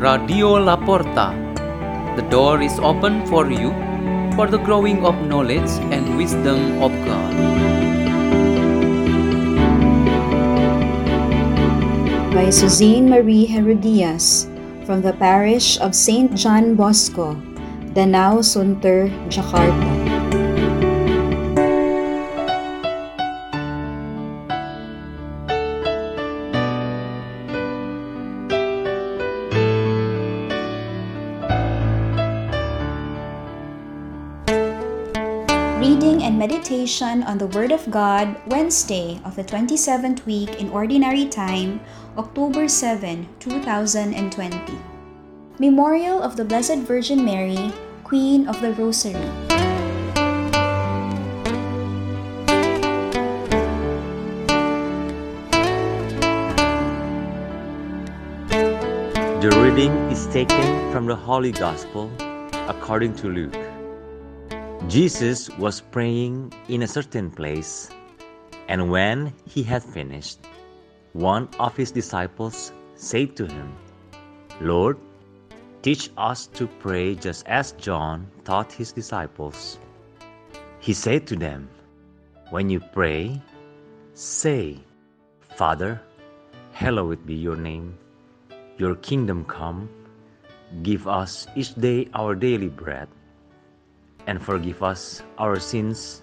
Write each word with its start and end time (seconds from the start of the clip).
Radio 0.00 0.56
La 0.56 0.76
Porta. 0.76 1.36
The 2.16 2.24
door 2.32 2.62
is 2.62 2.78
open 2.80 3.26
for 3.26 3.52
you 3.52 3.68
for 4.32 4.48
the 4.48 4.56
growing 4.56 5.04
of 5.04 5.14
knowledge 5.28 5.68
and 5.92 6.16
wisdom 6.16 6.80
of 6.80 6.88
God. 7.04 7.36
by 12.32 12.48
Suzanne 12.48 13.10
Marie 13.10 13.46
Gerodias 13.46 14.48
from 14.86 15.02
the 15.02 15.12
parish 15.12 15.78
of 15.80 15.94
St. 15.94 16.32
John 16.32 16.74
Bosco, 16.74 17.34
Danau 17.92 18.40
Sunter, 18.40 19.12
Jakarta. 19.28 20.19
And 36.30 36.38
meditation 36.38 37.24
on 37.24 37.38
the 37.38 37.48
Word 37.48 37.72
of 37.72 37.90
God, 37.90 38.36
Wednesday 38.46 39.20
of 39.24 39.34
the 39.34 39.42
27th 39.42 40.24
week 40.26 40.60
in 40.60 40.70
Ordinary 40.70 41.26
Time, 41.26 41.80
October 42.16 42.68
7, 42.68 43.26
2020. 43.40 44.78
Memorial 45.58 46.22
of 46.22 46.36
the 46.36 46.44
Blessed 46.44 46.86
Virgin 46.86 47.24
Mary, 47.24 47.72
Queen 48.04 48.46
of 48.46 48.60
the 48.62 48.70
Rosary. 48.74 49.18
The 59.42 59.50
reading 59.58 59.90
is 60.14 60.28
taken 60.28 60.92
from 60.92 61.06
the 61.06 61.16
Holy 61.16 61.50
Gospel 61.50 62.08
according 62.70 63.16
to 63.16 63.26
Luke. 63.26 63.69
Jesus 64.90 65.48
was 65.50 65.80
praying 65.80 66.52
in 66.66 66.82
a 66.82 66.88
certain 66.88 67.30
place, 67.30 67.90
and 68.66 68.90
when 68.90 69.32
he 69.46 69.62
had 69.62 69.84
finished, 69.84 70.40
one 71.12 71.46
of 71.60 71.76
his 71.76 71.92
disciples 71.92 72.72
said 72.96 73.36
to 73.36 73.46
him, 73.46 73.72
Lord, 74.60 74.98
teach 75.82 76.10
us 76.18 76.48
to 76.58 76.66
pray 76.82 77.14
just 77.14 77.46
as 77.46 77.70
John 77.78 78.26
taught 78.42 78.72
his 78.72 78.90
disciples. 78.90 79.78
He 80.80 80.92
said 80.92 81.24
to 81.28 81.36
them, 81.36 81.70
When 82.50 82.68
you 82.68 82.80
pray, 82.80 83.40
say, 84.14 84.80
Father, 85.54 86.02
hallowed 86.72 87.24
be 87.24 87.34
your 87.34 87.54
name, 87.54 87.96
your 88.76 88.96
kingdom 88.96 89.44
come, 89.44 89.88
give 90.82 91.06
us 91.06 91.46
each 91.54 91.76
day 91.76 92.08
our 92.12 92.34
daily 92.34 92.70
bread, 92.70 93.06
and 94.26 94.42
forgive 94.42 94.82
us 94.82 95.22
our 95.38 95.58
sins, 95.58 96.22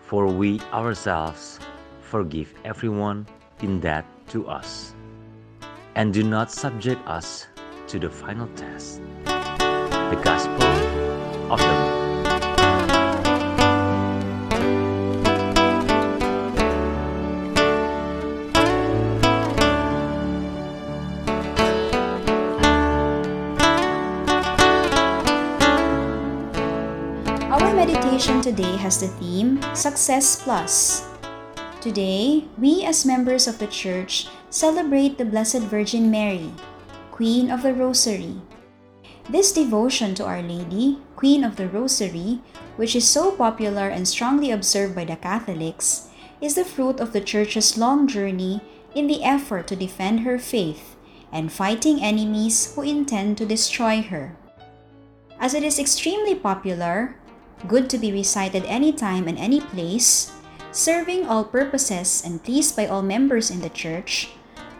for 0.00 0.26
we 0.26 0.60
ourselves 0.72 1.58
forgive 2.00 2.54
everyone 2.64 3.26
in 3.60 3.80
debt 3.80 4.04
to 4.28 4.48
us. 4.48 4.94
And 5.94 6.12
do 6.12 6.22
not 6.22 6.50
subject 6.50 7.06
us 7.06 7.46
to 7.88 7.98
the 7.98 8.10
final 8.10 8.48
test. 8.56 9.00
The 9.24 10.20
Gospel 10.22 10.62
of 11.52 11.58
the 11.58 11.66
Lord. 11.66 12.07
Today 28.18 28.74
has 28.82 28.98
the 28.98 29.06
theme 29.22 29.62
Success 29.76 30.42
Plus. 30.42 31.06
Today, 31.80 32.42
we 32.58 32.82
as 32.82 33.06
members 33.06 33.46
of 33.46 33.62
the 33.62 33.68
Church 33.68 34.26
celebrate 34.50 35.16
the 35.16 35.24
Blessed 35.24 35.62
Virgin 35.70 36.10
Mary, 36.10 36.50
Queen 37.12 37.48
of 37.48 37.62
the 37.62 37.72
Rosary. 37.72 38.42
This 39.30 39.52
devotion 39.52 40.16
to 40.16 40.26
Our 40.26 40.42
Lady, 40.42 40.98
Queen 41.14 41.44
of 41.44 41.54
the 41.54 41.68
Rosary, 41.68 42.42
which 42.74 42.96
is 42.96 43.06
so 43.06 43.30
popular 43.30 43.86
and 43.86 44.02
strongly 44.08 44.50
observed 44.50 44.96
by 44.96 45.04
the 45.04 45.14
Catholics, 45.14 46.10
is 46.40 46.56
the 46.56 46.64
fruit 46.66 46.98
of 46.98 47.12
the 47.12 47.22
Church's 47.22 47.78
long 47.78 48.08
journey 48.08 48.60
in 48.96 49.06
the 49.06 49.22
effort 49.22 49.68
to 49.68 49.76
defend 49.76 50.26
her 50.26 50.40
faith 50.40 50.96
and 51.30 51.52
fighting 51.52 52.02
enemies 52.02 52.74
who 52.74 52.82
intend 52.82 53.38
to 53.38 53.46
destroy 53.46 54.02
her. 54.02 54.36
As 55.38 55.54
it 55.54 55.62
is 55.62 55.78
extremely 55.78 56.34
popular, 56.34 57.14
good 57.66 57.90
to 57.90 57.98
be 57.98 58.12
recited 58.12 58.64
anytime 58.66 59.26
and 59.26 59.38
any 59.38 59.60
place, 59.60 60.32
serving 60.70 61.26
all 61.26 61.44
purposes 61.44 62.22
and 62.24 62.42
pleased 62.42 62.76
by 62.76 62.86
all 62.86 63.02
members 63.02 63.50
in 63.50 63.60
the 63.60 63.70
church, 63.70 64.30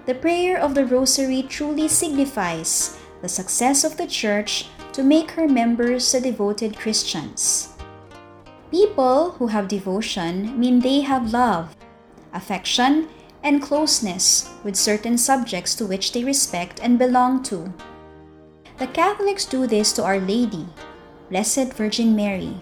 the 0.06 0.14
prayer 0.14 0.56
of 0.56 0.74
the 0.74 0.86
Rosary 0.86 1.42
truly 1.42 1.88
signifies 1.88 2.98
the 3.20 3.28
success 3.28 3.84
of 3.84 3.96
the 3.96 4.06
church 4.06 4.68
to 4.92 5.02
make 5.02 5.32
her 5.32 5.48
members 5.48 6.10
the 6.12 6.20
devoted 6.20 6.78
Christians. 6.78 7.74
People 8.70 9.32
who 9.32 9.48
have 9.48 9.68
devotion 9.68 10.58
mean 10.58 10.80
they 10.80 11.00
have 11.00 11.32
love, 11.32 11.76
affection, 12.32 13.08
and 13.42 13.62
closeness 13.62 14.50
with 14.64 14.76
certain 14.76 15.16
subjects 15.16 15.74
to 15.74 15.86
which 15.86 16.12
they 16.12 16.24
respect 16.24 16.80
and 16.82 16.98
belong 16.98 17.42
to. 17.44 17.72
The 18.78 18.86
Catholics 18.88 19.44
do 19.44 19.66
this 19.66 19.92
to 19.94 20.04
Our 20.04 20.20
Lady, 20.20 20.66
Blessed 21.30 21.72
Virgin 21.74 22.14
Mary. 22.16 22.56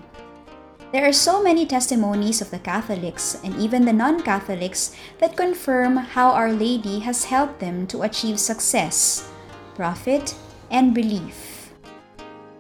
There 0.93 1.05
are 1.05 1.13
so 1.13 1.43
many 1.43 1.67
testimonies 1.67 2.41
of 2.41 2.51
the 2.51 2.61
Catholics 2.63 3.39
and 3.43 3.57
even 3.59 3.85
the 3.85 3.93
non 3.93 4.23
Catholics 4.23 4.95
that 5.19 5.37
confirm 5.37 5.97
how 5.97 6.31
Our 6.31 6.53
Lady 6.53 7.01
has 7.01 7.25
helped 7.25 7.59
them 7.59 7.87
to 7.89 8.03
achieve 8.03 8.39
success, 8.39 9.29
profit, 9.75 10.37
and 10.71 10.95
belief. 10.95 11.75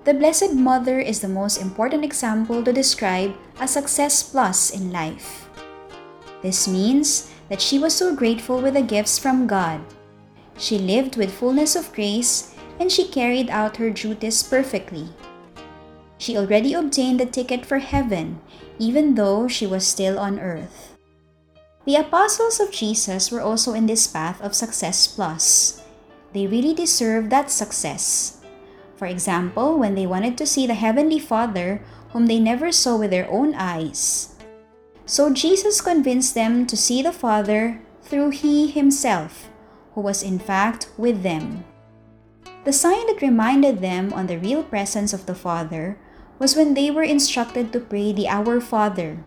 The 0.02 0.14
Blessed 0.14 0.54
Mother 0.54 0.98
is 0.98 1.20
the 1.20 1.28
most 1.30 1.62
important 1.62 2.04
example 2.04 2.64
to 2.64 2.72
describe 2.72 3.34
a 3.60 3.68
success 3.68 4.22
plus 4.22 4.70
in 4.70 4.90
life. 4.90 5.48
This 6.42 6.66
means 6.66 7.30
that 7.48 7.62
she 7.62 7.78
was 7.78 7.94
so 7.94 8.14
grateful 8.14 8.60
with 8.60 8.74
the 8.74 8.82
gifts 8.82 9.18
from 9.18 9.46
God. 9.46 9.80
She 10.58 10.78
lived 10.78 11.16
with 11.16 11.34
fullness 11.34 11.76
of 11.76 11.92
grace 11.92 12.54
and 12.78 12.90
she 12.90 13.06
carried 13.06 13.50
out 13.50 13.78
her 13.78 13.90
duties 13.90 14.42
perfectly. 14.42 15.08
She 16.18 16.36
already 16.36 16.72
obtained 16.72 17.20
the 17.20 17.26
ticket 17.26 17.66
for 17.66 17.78
heaven, 17.78 18.40
even 18.78 19.14
though 19.14 19.48
she 19.48 19.66
was 19.66 19.86
still 19.86 20.18
on 20.18 20.40
earth. 20.40 20.96
The 21.84 21.96
apostles 21.96 22.58
of 22.58 22.72
Jesus 22.72 23.30
were 23.30 23.40
also 23.40 23.72
in 23.74 23.86
this 23.86 24.06
path 24.06 24.40
of 24.40 24.54
success 24.54 25.06
plus. 25.06 25.82
They 26.32 26.46
really 26.46 26.74
deserved 26.74 27.30
that 27.30 27.50
success. 27.50 28.42
For 28.96 29.06
example, 29.06 29.78
when 29.78 29.94
they 29.94 30.06
wanted 30.06 30.36
to 30.38 30.46
see 30.46 30.66
the 30.66 30.74
Heavenly 30.74 31.18
Father, 31.18 31.82
whom 32.10 32.26
they 32.26 32.40
never 32.40 32.72
saw 32.72 32.96
with 32.96 33.10
their 33.10 33.30
own 33.30 33.54
eyes. 33.54 34.34
So 35.04 35.32
Jesus 35.32 35.80
convinced 35.80 36.34
them 36.34 36.66
to 36.66 36.76
see 36.76 37.02
the 37.02 37.12
Father 37.12 37.80
through 38.02 38.30
He 38.30 38.66
Himself, 38.70 39.50
who 39.94 40.00
was 40.00 40.22
in 40.22 40.38
fact 40.38 40.88
with 40.96 41.22
them. 41.22 41.64
The 42.64 42.72
sign 42.72 43.06
that 43.06 43.22
reminded 43.22 43.80
them 43.80 44.12
on 44.12 44.26
the 44.26 44.38
real 44.38 44.64
presence 44.64 45.12
of 45.12 45.26
the 45.26 45.34
Father 45.36 45.98
was 46.38 46.56
when 46.56 46.74
they 46.74 46.90
were 46.90 47.06
instructed 47.06 47.72
to 47.72 47.80
pray 47.80 48.12
the 48.12 48.28
Our 48.28 48.60
Father, 48.60 49.24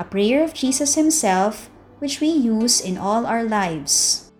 a 0.00 0.04
prayer 0.04 0.42
of 0.42 0.54
Jesus 0.54 0.94
Himself 0.94 1.70
which 1.98 2.20
we 2.20 2.28
use 2.28 2.80
in 2.80 2.98
all 2.98 3.26
our 3.26 3.44
lives. 3.44 4.32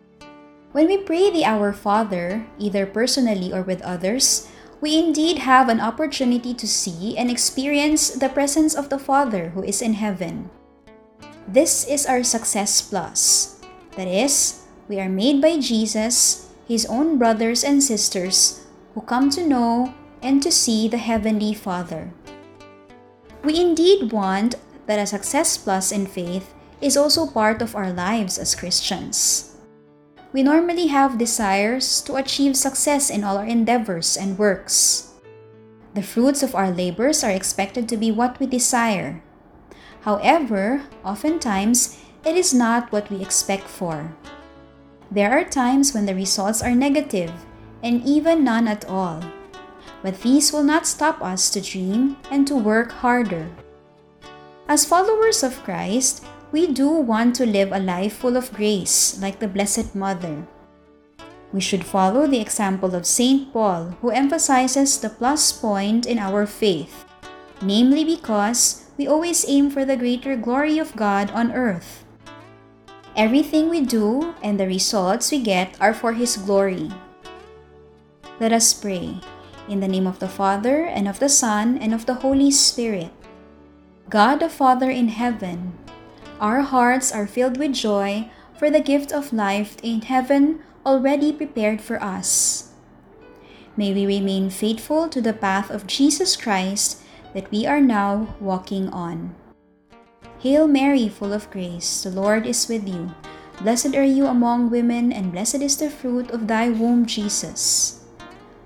When 0.73 0.89
we 0.89 0.99
pray 0.99 1.31
the 1.31 1.45
Our 1.45 1.73
Father, 1.73 2.45
either 2.59 2.85
personally 2.85 3.53
or 3.53 3.63
with 3.63 3.81
others, 3.81 4.49
we 4.81 4.99
indeed 4.99 5.39
have 5.39 5.69
an 5.69 5.81
opportunity 5.81 6.53
to 6.53 6.69
see 6.69 7.17
and 7.17 7.31
experience 7.31 8.11
the 8.11 8.29
presence 8.29 8.75
of 8.75 8.91
the 8.91 8.99
Father 8.99 9.51
who 9.57 9.65
is 9.65 9.81
in 9.81 9.95
heaven. 9.95 10.51
This 11.49 11.89
is 11.89 12.05
our 12.05 12.23
success 12.23 12.83
plus. 12.83 13.61
That 13.97 14.09
is, 14.09 14.67
we 14.89 15.01
are 15.01 15.09
made 15.09 15.41
by 15.41 15.59
Jesus, 15.59 16.53
His 16.69 16.85
own 16.87 17.17
brothers 17.17 17.65
and 17.65 17.83
sisters, 17.83 18.67
who 18.93 19.01
come 19.01 19.31
to 19.31 19.47
know 19.47 19.95
and 20.27 20.43
to 20.43 20.51
see 20.51 20.89
the 20.89 20.99
Heavenly 20.99 21.55
Father. 21.55 22.11
We 23.45 23.63
indeed 23.63 24.11
want 24.11 24.57
that 24.91 24.99
a 24.99 25.07
success 25.07 25.57
plus 25.57 25.93
in 25.93 26.05
faith 26.05 26.53
is 26.81 26.97
also 26.97 27.31
part 27.31 27.63
of 27.63 27.77
our 27.79 27.93
lives 27.93 28.37
as 28.37 28.59
Christians. 28.59 29.55
We 30.33 30.43
normally 30.43 30.89
have 30.89 31.17
desires 31.17 32.03
to 32.03 32.19
achieve 32.19 32.59
success 32.59 33.09
in 33.09 33.23
all 33.23 33.39
our 33.39 33.47
endeavors 33.47 34.17
and 34.19 34.37
works. 34.37 35.15
The 35.95 36.03
fruits 36.03 36.43
of 36.43 36.59
our 36.59 36.75
labors 36.75 37.23
are 37.23 37.31
expected 37.31 37.89
to 37.89 37.97
be 37.97 38.11
what 38.11 38.41
we 38.41 38.51
desire. 38.51 39.23
However, 40.03 40.83
oftentimes, 41.05 42.03
it 42.27 42.35
is 42.35 42.53
not 42.53 42.91
what 42.91 43.09
we 43.11 43.23
expect 43.23 43.71
for. 43.71 44.11
There 45.09 45.31
are 45.31 45.47
times 45.47 45.95
when 45.95 46.07
the 46.07 46.19
results 46.19 46.63
are 46.63 46.75
negative 46.75 47.31
and 47.81 48.03
even 48.03 48.43
none 48.43 48.67
at 48.67 48.85
all. 48.91 49.23
But 50.03 50.21
these 50.23 50.53
will 50.53 50.63
not 50.63 50.87
stop 50.87 51.21
us 51.23 51.51
to 51.51 51.61
dream 51.61 52.17
and 52.31 52.47
to 52.47 52.55
work 52.55 52.93
harder. 52.93 53.51
As 54.69 54.85
followers 54.85 55.43
of 55.43 55.63
Christ, 55.63 56.25
we 56.53 56.67
do 56.67 56.89
want 56.89 57.35
to 57.37 57.47
live 57.47 57.73
a 57.73 57.79
life 57.79 58.19
full 58.19 58.37
of 58.37 58.53
grace 58.53 59.21
like 59.21 59.39
the 59.39 59.49
Blessed 59.49 59.95
Mother. 59.95 60.47
We 61.53 61.61
should 61.61 61.85
follow 61.85 62.27
the 62.27 62.41
example 62.41 62.95
of 62.95 63.07
St. 63.07 63.53
Paul, 63.53 63.97
who 64.03 64.11
emphasizes 64.11 64.99
the 64.99 65.11
plus 65.11 65.53
point 65.53 66.07
in 66.07 66.19
our 66.19 66.47
faith, 66.47 67.05
namely 67.63 68.05
because 68.05 68.91
we 68.99 69.07
always 69.07 69.45
aim 69.49 69.71
for 69.71 69.85
the 69.85 69.97
greater 69.97 70.37
glory 70.37 70.79
of 70.79 70.97
God 70.97 71.31
on 71.31 71.53
earth. 71.53 72.05
Everything 73.17 73.71
we 73.71 73.81
do 73.81 74.35
and 74.43 74.61
the 74.61 74.67
results 74.67 75.31
we 75.31 75.41
get 75.41 75.77
are 75.81 75.95
for 75.95 76.13
His 76.13 76.37
glory. 76.37 76.91
Let 78.39 78.53
us 78.53 78.75
pray. 78.75 79.21
In 79.69 79.81
the 79.81 79.89
name 79.89 80.07
of 80.07 80.21
the 80.21 80.29
Father, 80.29 80.87
and 80.87 81.09
of 81.09 81.19
the 81.19 81.29
Son, 81.29 81.77
and 81.79 81.93
of 81.93 82.07
the 82.07 82.23
Holy 82.23 82.51
Spirit. 82.51 83.11
God 84.09 84.39
the 84.39 84.49
Father 84.49 84.91
in 84.91 85.09
heaven, 85.09 85.75
our 86.39 86.63
hearts 86.63 87.11
are 87.11 87.27
filled 87.27 87.59
with 87.59 87.75
joy 87.75 88.31
for 88.55 88.71
the 88.71 88.81
gift 88.81 89.11
of 89.11 89.33
life 89.33 89.77
in 89.83 90.03
heaven 90.03 90.63
already 90.87 91.33
prepared 91.33 91.81
for 91.81 92.01
us. 92.01 92.73
May 93.77 93.93
we 93.93 94.07
remain 94.07 94.49
faithful 94.49 95.09
to 95.11 95.21
the 95.21 95.35
path 95.35 95.69
of 95.69 95.87
Jesus 95.87 96.37
Christ 96.37 97.03
that 97.35 97.51
we 97.51 97.67
are 97.67 97.81
now 97.81 98.37
walking 98.39 98.89
on. 98.91 99.35
Hail 100.39 100.69
Mary, 100.69 101.09
full 101.09 101.33
of 101.33 101.51
grace, 101.51 102.05
the 102.05 102.11
Lord 102.11 102.47
is 102.47 102.69
with 102.69 102.87
you. 102.87 103.13
Blessed 103.61 103.97
are 103.97 104.07
you 104.07 104.27
among 104.27 104.71
women, 104.71 105.11
and 105.11 105.33
blessed 105.33 105.61
is 105.61 105.77
the 105.77 105.91
fruit 105.91 106.31
of 106.31 106.47
thy 106.47 106.71
womb, 106.71 107.05
Jesus. 107.05 108.06